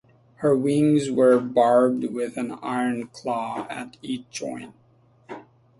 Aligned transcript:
Her 0.37 0.57
wings 0.57 1.11
were 1.11 1.39
barbed 1.39 2.05
with 2.05 2.35
an 2.35 2.53
iron 2.63 3.09
claw 3.09 3.67
at 3.69 3.97
each 4.01 4.27
joint. 4.31 4.73